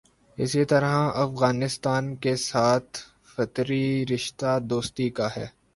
اسی 0.37 0.65
طرح 0.65 1.11
افغانستان 1.15 2.15
کے 2.15 2.35
ساتھ 2.35 2.97
فطری 3.35 4.05
رشتہ 4.05 4.59
دوستی 4.59 5.09
کا 5.09 5.27
ہے۔ 5.37 5.47